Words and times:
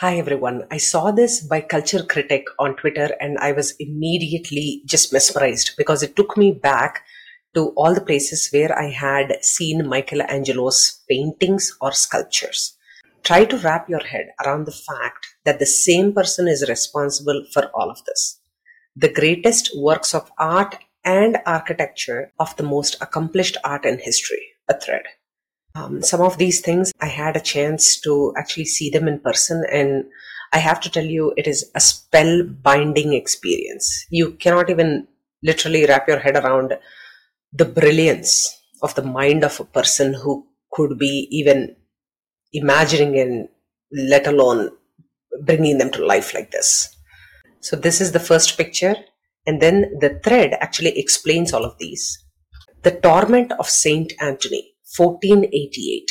Hi 0.00 0.16
everyone. 0.16 0.62
I 0.70 0.78
saw 0.78 1.10
this 1.10 1.42
by 1.46 1.60
Culture 1.60 2.02
Critic 2.02 2.46
on 2.58 2.74
Twitter 2.76 3.14
and 3.20 3.36
I 3.36 3.52
was 3.52 3.74
immediately 3.78 4.80
just 4.86 5.12
mesmerized 5.12 5.72
because 5.76 6.02
it 6.02 6.16
took 6.16 6.38
me 6.38 6.52
back 6.52 7.04
to 7.52 7.74
all 7.76 7.92
the 7.92 8.00
places 8.00 8.48
where 8.50 8.74
I 8.78 8.88
had 8.88 9.44
seen 9.44 9.86
Michelangelo's 9.86 11.02
paintings 11.06 11.76
or 11.82 11.92
sculptures. 11.92 12.78
Try 13.24 13.44
to 13.44 13.58
wrap 13.58 13.90
your 13.90 14.02
head 14.02 14.28
around 14.42 14.64
the 14.64 14.80
fact 14.88 15.26
that 15.44 15.58
the 15.58 15.66
same 15.66 16.14
person 16.14 16.48
is 16.48 16.66
responsible 16.66 17.44
for 17.52 17.70
all 17.74 17.90
of 17.90 18.02
this. 18.06 18.40
The 18.96 19.12
greatest 19.12 19.70
works 19.76 20.14
of 20.14 20.32
art 20.38 20.76
and 21.04 21.36
architecture 21.44 22.32
of 22.38 22.56
the 22.56 22.62
most 22.62 22.96
accomplished 23.02 23.58
art 23.64 23.84
in 23.84 23.98
history, 23.98 24.46
a 24.66 24.80
thread. 24.80 25.02
Um, 25.74 26.02
some 26.02 26.20
of 26.20 26.38
these 26.38 26.60
things 26.60 26.92
I 27.00 27.06
had 27.06 27.36
a 27.36 27.40
chance 27.40 28.00
to 28.00 28.32
actually 28.36 28.64
see 28.64 28.90
them 28.90 29.06
in 29.06 29.20
person, 29.20 29.64
and 29.70 30.04
I 30.52 30.58
have 30.58 30.80
to 30.80 30.90
tell 30.90 31.04
you, 31.04 31.32
it 31.36 31.46
is 31.46 31.70
a 31.74 31.78
spellbinding 31.78 33.14
experience. 33.14 34.06
You 34.10 34.32
cannot 34.32 34.68
even 34.68 35.06
literally 35.42 35.86
wrap 35.86 36.08
your 36.08 36.18
head 36.18 36.36
around 36.36 36.74
the 37.52 37.64
brilliance 37.64 38.60
of 38.82 38.94
the 38.94 39.02
mind 39.02 39.44
of 39.44 39.60
a 39.60 39.64
person 39.64 40.14
who 40.14 40.46
could 40.72 40.98
be 40.98 41.28
even 41.30 41.76
imagining 42.52 43.18
and 43.18 43.48
let 43.92 44.26
alone 44.26 44.70
bringing 45.42 45.78
them 45.78 45.90
to 45.90 46.04
life 46.04 46.34
like 46.34 46.50
this. 46.50 46.88
So, 47.60 47.76
this 47.76 48.00
is 48.00 48.12
the 48.12 48.20
first 48.20 48.56
picture, 48.56 48.96
and 49.46 49.60
then 49.60 49.98
the 50.00 50.20
thread 50.24 50.56
actually 50.60 50.98
explains 50.98 51.52
all 51.52 51.64
of 51.64 51.78
these. 51.78 52.18
The 52.82 52.92
Torment 52.92 53.52
of 53.52 53.68
Saint 53.68 54.14
Anthony 54.20 54.72
1488. 54.96 56.10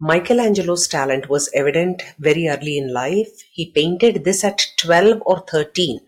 Michelangelo's 0.00 0.88
talent 0.88 1.28
was 1.28 1.50
evident 1.54 2.02
very 2.18 2.48
early 2.48 2.78
in 2.78 2.92
life. 2.92 3.42
He 3.52 3.70
painted 3.70 4.24
this 4.24 4.42
at 4.42 4.66
12 4.78 5.22
or 5.26 5.44
13. 5.46 6.00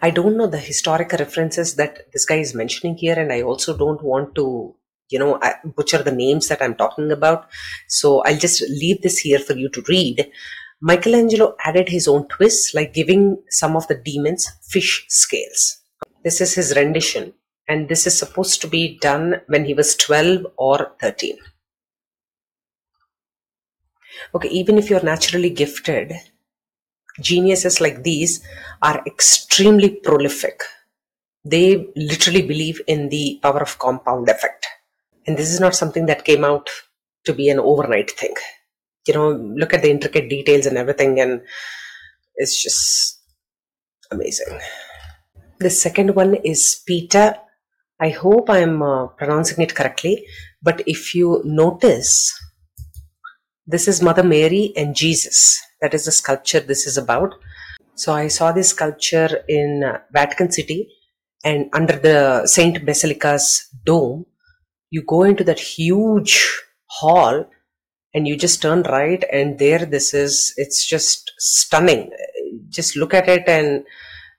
I 0.00 0.10
don't 0.10 0.36
know 0.36 0.46
the 0.46 0.58
historical 0.58 1.18
references 1.18 1.74
that 1.74 2.10
this 2.12 2.24
guy 2.24 2.36
is 2.36 2.54
mentioning 2.54 2.96
here, 2.96 3.18
and 3.18 3.30
I 3.32 3.42
also 3.42 3.76
don't 3.76 4.02
want 4.02 4.34
to, 4.36 4.74
you 5.10 5.18
know, 5.18 5.38
butcher 5.76 6.02
the 6.02 6.12
names 6.12 6.48
that 6.48 6.62
I'm 6.62 6.74
talking 6.74 7.12
about. 7.12 7.48
So 7.88 8.22
I'll 8.22 8.38
just 8.38 8.62
leave 8.62 9.02
this 9.02 9.18
here 9.18 9.38
for 9.38 9.52
you 9.52 9.68
to 9.68 9.84
read. 9.86 10.30
Michelangelo 10.80 11.56
added 11.64 11.90
his 11.90 12.08
own 12.08 12.26
twists, 12.28 12.74
like 12.74 12.94
giving 12.94 13.42
some 13.50 13.76
of 13.76 13.86
the 13.88 13.96
demons 13.96 14.48
fish 14.62 15.04
scales. 15.08 15.78
This 16.24 16.40
is 16.40 16.54
his 16.54 16.74
rendition 16.74 17.34
and 17.68 17.88
this 17.88 18.06
is 18.06 18.18
supposed 18.18 18.60
to 18.60 18.68
be 18.68 18.98
done 18.98 19.40
when 19.46 19.64
he 19.64 19.74
was 19.74 19.94
12 19.96 20.46
or 20.56 20.92
13 21.00 21.36
okay 24.34 24.48
even 24.48 24.78
if 24.78 24.90
you're 24.90 25.02
naturally 25.12 25.50
gifted 25.50 26.12
geniuses 27.20 27.80
like 27.80 28.02
these 28.02 28.42
are 28.82 29.02
extremely 29.06 29.90
prolific. 29.90 30.62
They 31.44 31.86
literally 31.96 32.42
believe 32.42 32.80
in 32.86 33.08
the 33.08 33.38
power 33.42 33.60
of 33.60 33.78
compound 33.78 34.28
effect. 34.28 34.66
And 35.26 35.36
this 35.36 35.50
is 35.50 35.60
not 35.60 35.74
something 35.74 36.06
that 36.06 36.24
came 36.24 36.44
out 36.44 36.70
to 37.24 37.32
be 37.32 37.48
an 37.48 37.58
overnight 37.58 38.10
thing. 38.10 38.34
You 39.06 39.14
know 39.14 39.30
look 39.32 39.72
at 39.72 39.82
the 39.82 39.90
intricate 39.90 40.28
details 40.28 40.66
and 40.66 40.76
everything 40.76 41.20
and 41.20 41.40
it's 42.36 42.62
just 42.62 43.20
amazing. 44.10 44.58
The 45.58 45.70
second 45.70 46.14
one 46.14 46.34
is 46.34 46.82
Pietà 46.88 47.38
I 48.00 48.10
hope 48.10 48.48
I'm 48.48 48.80
uh, 48.80 49.08
pronouncing 49.08 49.60
it 49.60 49.74
correctly, 49.74 50.24
but 50.62 50.82
if 50.86 51.16
you 51.16 51.42
notice, 51.44 52.32
this 53.66 53.88
is 53.88 54.00
Mother 54.00 54.22
Mary 54.22 54.72
and 54.76 54.94
Jesus. 54.94 55.60
That 55.80 55.94
is 55.94 56.04
the 56.04 56.12
sculpture 56.12 56.60
this 56.60 56.86
is 56.86 56.96
about. 56.96 57.34
So 57.96 58.12
I 58.12 58.28
saw 58.28 58.52
this 58.52 58.68
sculpture 58.68 59.42
in 59.48 59.82
uh, 59.84 59.98
Vatican 60.12 60.52
City 60.52 60.88
and 61.44 61.68
under 61.72 61.98
the 61.98 62.46
Saint 62.46 62.86
Basilica's 62.86 63.66
dome, 63.84 64.26
you 64.90 65.02
go 65.02 65.24
into 65.24 65.42
that 65.44 65.58
huge 65.58 66.48
hall 66.86 67.46
and 68.14 68.28
you 68.28 68.36
just 68.36 68.62
turn 68.62 68.82
right 68.82 69.24
and 69.32 69.58
there 69.58 69.84
this 69.84 70.14
is, 70.14 70.54
it's 70.56 70.86
just 70.86 71.32
stunning. 71.38 72.10
Just 72.68 72.96
look 72.96 73.12
at 73.12 73.28
it 73.28 73.48
and 73.48 73.84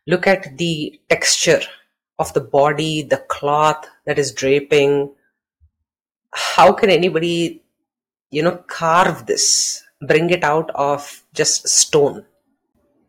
look 0.07 0.27
at 0.27 0.57
the 0.57 0.97
texture 1.09 1.61
of 2.19 2.33
the 2.33 2.41
body, 2.41 3.01
the 3.01 3.23
cloth 3.29 3.87
that 4.05 4.19
is 4.19 4.31
draping. 4.31 5.11
How 6.33 6.73
can 6.73 6.89
anybody, 6.89 7.63
you 8.29 8.43
know, 8.43 8.57
carve 8.67 9.25
this, 9.25 9.81
bring 10.05 10.29
it 10.29 10.43
out 10.43 10.69
of 10.75 11.23
just 11.33 11.67
stone? 11.67 12.25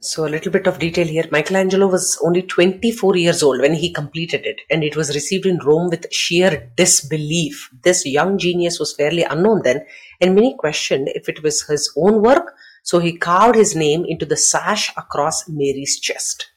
So, 0.03 0.27
a 0.27 0.31
little 0.31 0.51
bit 0.51 0.67
of 0.67 0.79
detail 0.79 1.07
here. 1.07 1.27
Michelangelo 1.31 1.87
was 1.87 2.19
only 2.25 2.41
24 2.41 3.17
years 3.19 3.43
old 3.43 3.61
when 3.61 3.75
he 3.75 3.93
completed 3.93 4.47
it, 4.47 4.63
and 4.71 4.83
it 4.83 4.97
was 4.97 5.15
received 5.15 5.45
in 5.45 5.59
Rome 5.59 5.91
with 5.91 6.11
sheer 6.11 6.73
disbelief. 6.75 7.69
This 7.83 8.07
young 8.07 8.39
genius 8.39 8.79
was 8.79 8.95
fairly 8.95 9.25
unknown 9.25 9.61
then, 9.63 9.85
and 10.19 10.35
many 10.35 10.55
questioned 10.57 11.11
if 11.15 11.29
it 11.29 11.43
was 11.43 11.67
his 11.67 11.93
own 11.99 12.23
work, 12.23 12.55
so 12.83 12.99
he 12.99 13.19
carved 13.19 13.57
his 13.57 13.77
name 13.77 14.07
into 14.07 14.25
the 14.25 14.39
sash 14.39 14.91
across 14.97 15.47
Mary's 15.47 16.01
chest. 16.01 16.51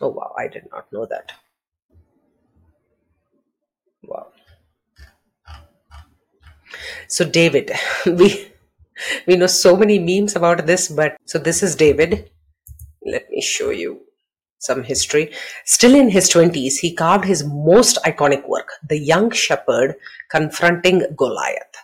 Oh, 0.00 0.10
wow, 0.10 0.32
I 0.38 0.46
did 0.46 0.68
not 0.70 0.92
know 0.92 1.06
that. 1.06 1.32
So 7.08 7.24
David, 7.24 7.72
we 8.06 8.52
we 9.26 9.36
know 9.36 9.46
so 9.46 9.76
many 9.76 9.98
memes 9.98 10.36
about 10.36 10.66
this, 10.66 10.88
but 10.88 11.16
so 11.24 11.38
this 11.38 11.62
is 11.62 11.76
David. 11.76 12.30
Let 13.04 13.28
me 13.30 13.40
show 13.40 13.70
you 13.70 14.00
some 14.58 14.82
history. 14.82 15.32
Still 15.64 15.94
in 15.94 16.08
his 16.08 16.30
20s, 16.30 16.78
he 16.78 16.94
carved 16.94 17.24
his 17.24 17.44
most 17.44 17.98
iconic 18.04 18.48
work, 18.48 18.70
The 18.88 18.98
Young 18.98 19.30
Shepherd 19.30 19.96
Confronting 20.30 21.04
Goliath. 21.16 21.74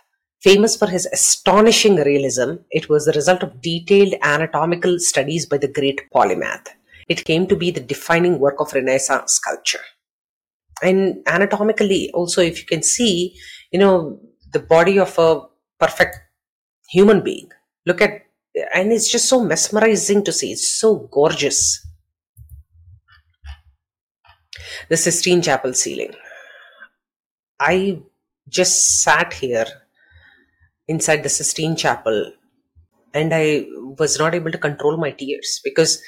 Famous 0.41 0.75
for 0.75 0.87
his 0.87 1.05
astonishing 1.13 1.97
realism, 1.97 2.55
it 2.71 2.89
was 2.89 3.05
the 3.05 3.11
result 3.11 3.43
of 3.43 3.61
detailed 3.61 4.15
anatomical 4.23 4.97
studies 4.97 5.45
by 5.45 5.57
the 5.57 5.67
great 5.67 6.01
polymath. 6.11 6.69
It 7.07 7.25
came 7.25 7.45
to 7.47 7.55
be 7.55 7.69
the 7.69 7.81
defining 7.81 8.39
work 8.39 8.59
of 8.59 8.73
Renaissance 8.73 9.33
sculpture 9.33 9.81
and 10.81 11.21
anatomically 11.27 12.09
also 12.13 12.41
if 12.41 12.59
you 12.59 12.65
can 12.65 12.81
see 12.83 13.35
you 13.71 13.79
know 13.79 14.19
the 14.51 14.59
body 14.59 14.99
of 14.99 15.17
a 15.17 15.41
perfect 15.79 16.17
human 16.89 17.21
being. 17.21 17.49
Look 17.85 18.01
at 18.01 18.23
and 18.73 18.91
it's 18.91 19.09
just 19.09 19.29
so 19.29 19.43
mesmerizing 19.43 20.23
to 20.25 20.31
see. 20.31 20.51
It's 20.51 20.71
so 20.71 21.07
gorgeous. 21.11 21.85
The 24.89 24.97
sistine 24.97 25.41
chapel 25.41 25.73
ceiling. 25.73 26.13
I 27.61 28.01
just 28.49 29.01
sat 29.03 29.31
here 29.31 29.67
inside 30.87 31.23
the 31.23 31.29
sistine 31.29 31.75
chapel 31.75 32.17
and 33.13 33.33
i 33.33 33.65
was 33.99 34.17
not 34.19 34.35
able 34.35 34.51
to 34.51 34.57
control 34.67 34.97
my 34.97 35.11
tears 35.11 35.61
because 35.63 36.01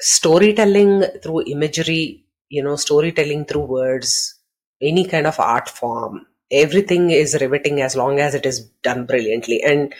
storytelling 0.00 1.02
through 1.22 1.42
imagery 1.54 2.24
you 2.48 2.62
know 2.62 2.76
storytelling 2.76 3.44
through 3.44 3.66
words 3.78 4.40
any 4.80 5.04
kind 5.04 5.26
of 5.26 5.38
art 5.40 5.68
form 5.68 6.26
everything 6.50 7.10
is 7.10 7.36
riveting 7.40 7.80
as 7.80 7.96
long 7.96 8.20
as 8.20 8.34
it 8.34 8.46
is 8.46 8.66
done 8.82 9.06
brilliantly. 9.06 9.62
And 9.62 9.94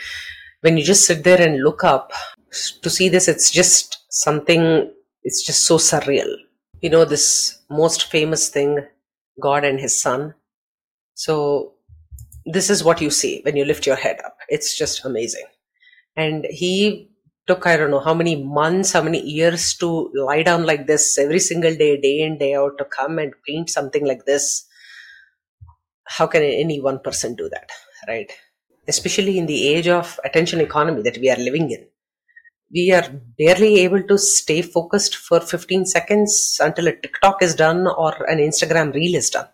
when 0.60 0.76
you 0.76 0.84
just 0.84 1.06
sit 1.06 1.25
there 1.25 1.41
and 1.41 1.62
look 1.62 1.84
up 1.84 2.12
to 2.82 2.91
see 2.91 3.09
this 3.09 3.28
it's 3.28 3.50
just 3.50 4.04
something 4.10 4.91
it's 5.22 5.44
just 5.44 5.66
so 5.66 5.76
surreal. 5.78 6.32
You 6.81 6.91
know 6.91 7.04
this 7.04 7.59
most 7.70 8.04
famous 8.10 8.48
thing 8.48 8.81
god 9.41 9.64
and 9.64 9.78
his 9.81 9.98
son. 10.00 10.34
So 11.14 11.75
this 12.47 12.70
is 12.70 12.84
what 12.84 13.00
you 13.00 13.10
see 13.10 13.41
when 13.44 13.56
you 13.56 13.65
lift 13.65 13.86
your 13.86 13.97
head 13.97 14.19
up. 14.25 14.36
It's 14.48 14.76
just 14.76 15.04
amazing. 15.04 15.47
And 16.16 16.47
he 16.50 17.10
took 17.47 17.66
I 17.66 17.77
don't 17.77 17.91
know 17.91 18.00
how 18.00 18.15
many 18.15 18.36
months, 18.42 18.92
how 18.92 19.03
many 19.03 19.21
years 19.21 19.74
to 19.77 20.10
lie 20.15 20.42
down 20.42 20.66
like 20.66 20.86
this 20.86 21.18
every 21.18 21.41
single 21.41 21.74
day, 21.74 22.00
day 22.00 22.21
in, 22.21 22.39
day 22.39 22.54
out, 22.54 22.78
to 22.78 22.84
come 22.84 23.18
and 23.18 23.33
paint 23.47 23.71
something 23.71 24.06
like 24.06 24.27
this. 24.27 24.66
How 26.09 26.27
can 26.27 26.43
any 26.43 26.81
one 26.81 27.01
person 27.01 27.34
do 27.34 27.49
that, 27.51 27.71
right? 28.09 28.31
Especially 28.89 29.39
in 29.39 29.47
the 29.47 29.69
age 29.69 29.89
of 29.89 30.19
attention 30.25 30.60
economy 30.60 31.03
that 31.03 31.19
we 31.19 31.31
are 31.31 31.37
living 31.37 31.71
in. 31.71 31.87
We 32.72 32.93
are 32.93 33.09
barely 33.39 33.81
able 33.81 34.03
to 34.03 34.19
stay 34.19 34.63
focused 34.63 35.16
for 35.16 35.41
15 35.41 35.87
seconds 35.87 36.59
until 36.63 36.89
a 36.89 36.97
TikTok 36.97 37.43
is 37.43 37.55
done 37.55 37.87
or 37.87 38.13
an 38.28 38.39
Instagram 38.39 38.95
reel 38.95 39.15
is 39.15 39.31
done. 39.31 39.49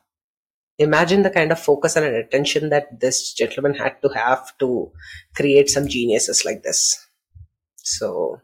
Imagine 0.78 1.22
the 1.22 1.30
kind 1.30 1.52
of 1.52 1.60
focus 1.60 1.94
and 1.94 2.04
attention 2.06 2.70
that 2.70 3.00
this 3.00 3.32
gentleman 3.32 3.74
had 3.74 4.00
to 4.02 4.08
have 4.08 4.56
to 4.58 4.90
create 5.36 5.70
some 5.70 5.86
geniuses 5.86 6.44
like 6.44 6.64
this. 6.64 7.06
So, 7.76 8.40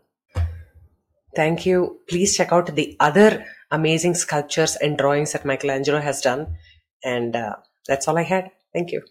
thank 1.35 1.67
you. 1.67 2.01
Please 2.09 2.37
check 2.37 2.53
out 2.53 2.75
the 2.75 2.97
other 3.01 3.45
amazing 3.73 4.15
sculptures 4.15 4.77
and 4.77 4.97
drawings 4.97 5.33
that 5.33 5.45
Michelangelo 5.45 6.01
has 6.01 6.21
done. 6.21 6.57
And 7.03 7.35
uh, 7.35 7.57
that's 7.87 8.09
all 8.09 8.19
I 8.19 8.23
had. 8.23 8.51
Thank 8.73 8.93
you. 8.93 9.03